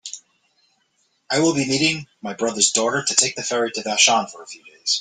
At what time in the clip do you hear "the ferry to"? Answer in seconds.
3.35-3.81